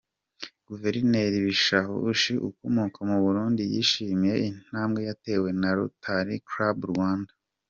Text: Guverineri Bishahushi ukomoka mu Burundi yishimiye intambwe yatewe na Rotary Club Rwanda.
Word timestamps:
Guverineri 0.67 1.37
Bishahushi 1.47 2.33
ukomoka 2.49 2.97
mu 3.09 3.17
Burundi 3.23 3.61
yishimiye 3.73 4.35
intambwe 4.49 4.99
yatewe 5.07 5.49
na 5.61 5.69
Rotary 5.77 6.37
Club 6.49 6.77
Rwanda. 6.93 7.31